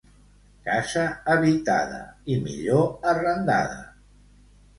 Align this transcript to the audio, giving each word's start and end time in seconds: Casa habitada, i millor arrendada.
Casa 0.69 1.03
habitada, 1.33 1.99
i 2.33 2.39
millor 2.47 3.13
arrendada. 3.13 3.79